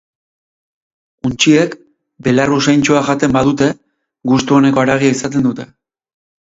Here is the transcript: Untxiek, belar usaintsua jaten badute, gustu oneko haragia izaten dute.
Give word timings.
Untxiek, 1.29 1.75
belar 2.29 2.55
usaintsua 2.57 3.05
jaten 3.11 3.39
badute, 3.39 3.71
gustu 4.35 4.61
oneko 4.63 4.87
haragia 4.87 5.19
izaten 5.19 5.51
dute. 5.51 5.73